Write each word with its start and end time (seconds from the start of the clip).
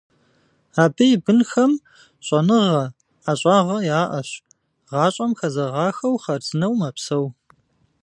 Абы 0.83 1.05
и 1.15 1.17
бынхэм 1.23 1.71
щӀэныгъэ, 2.25 2.83
ӀэщӀагъэ 3.23 3.77
яӀэщ, 3.99 4.29
гъащӀэм 4.89 5.31
хэзэгъахэу 5.39 6.15
хъарзынэу 6.23 6.73
мэпсэу. 6.79 7.25